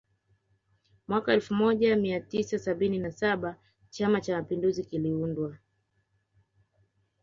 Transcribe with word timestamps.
Mwaka 1.07 1.33
elfu 1.33 1.53
moja 1.53 1.95
mia 1.95 2.19
tisa 2.19 2.59
sabini 2.59 2.99
na 2.99 3.11
saba 3.11 3.55
Chama 3.89 4.21
Cha 4.21 4.35
Mapinduzi 4.37 4.85
kiliundwa 4.85 5.57